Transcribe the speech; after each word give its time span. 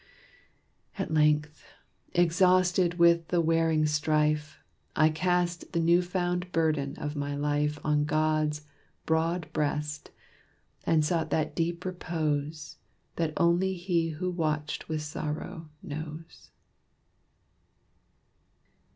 At 0.97 1.13
length, 1.13 1.63
exhausted 2.15 2.95
with 2.97 3.27
the 3.27 3.39
wearing 3.39 3.85
strife, 3.85 4.57
I 4.95 5.09
cast 5.11 5.73
the 5.73 5.79
new 5.79 6.01
found 6.01 6.51
burden 6.51 6.95
of 6.97 7.15
my 7.15 7.35
life 7.35 7.77
On 7.83 8.05
God's 8.05 8.63
broad 9.05 9.53
breast, 9.53 10.09
and 10.85 11.05
sought 11.05 11.29
that 11.29 11.55
deep 11.55 11.85
repose 11.85 12.77
That 13.17 13.33
only 13.37 13.75
he 13.75 14.09
who 14.09 14.31
watched 14.31 14.89
with 14.89 15.03
sorrow 15.03 15.69
knows. 15.83 16.49